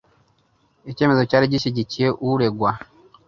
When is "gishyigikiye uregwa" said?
1.53-2.71